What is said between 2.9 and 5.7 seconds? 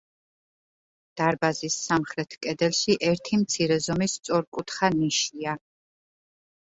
ერთი მცირე ზომის სწორკუთხა ნიშია.